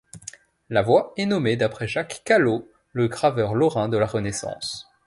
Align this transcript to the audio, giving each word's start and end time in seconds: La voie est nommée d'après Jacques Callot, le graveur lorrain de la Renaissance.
La 0.71 0.81
voie 0.81 1.13
est 1.15 1.27
nommée 1.27 1.57
d'après 1.57 1.87
Jacques 1.87 2.23
Callot, 2.25 2.67
le 2.91 3.07
graveur 3.07 3.53
lorrain 3.53 3.87
de 3.87 3.97
la 3.99 4.07
Renaissance. 4.07 4.89